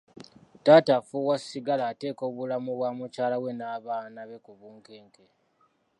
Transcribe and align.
Taata 0.63 0.95
afuuwa 0.99 1.35
sigala 1.47 1.83
ateeka 1.91 2.23
obulamu 2.29 2.69
bwa 2.77 2.89
mukyala 2.97 3.37
we 3.43 3.51
n'abaana 3.57 4.21
be 4.29 4.37
ku 4.45 4.51
bunkenke. 4.59 5.23